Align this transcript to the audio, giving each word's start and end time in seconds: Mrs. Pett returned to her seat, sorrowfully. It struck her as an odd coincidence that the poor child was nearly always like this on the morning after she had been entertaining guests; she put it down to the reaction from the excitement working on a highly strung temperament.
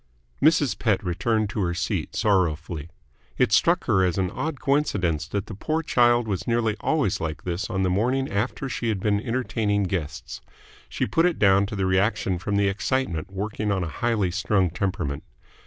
Mrs. 0.41 0.79
Pett 0.79 1.03
returned 1.03 1.51
to 1.51 1.59
her 1.59 1.75
seat, 1.75 2.15
sorrowfully. 2.15 2.89
It 3.37 3.51
struck 3.51 3.83
her 3.83 4.03
as 4.03 4.17
an 4.17 4.31
odd 4.31 4.59
coincidence 4.59 5.27
that 5.27 5.45
the 5.45 5.53
poor 5.53 5.83
child 5.83 6.27
was 6.27 6.47
nearly 6.47 6.75
always 6.79 7.21
like 7.21 7.43
this 7.43 7.69
on 7.69 7.83
the 7.83 7.89
morning 7.91 8.27
after 8.27 8.67
she 8.67 8.89
had 8.89 8.99
been 8.99 9.21
entertaining 9.21 9.83
guests; 9.83 10.41
she 10.89 11.05
put 11.05 11.27
it 11.27 11.37
down 11.37 11.67
to 11.67 11.75
the 11.75 11.85
reaction 11.85 12.39
from 12.39 12.55
the 12.55 12.67
excitement 12.67 13.31
working 13.31 13.71
on 13.71 13.83
a 13.83 13.89
highly 14.01 14.31
strung 14.31 14.71
temperament. 14.71 15.21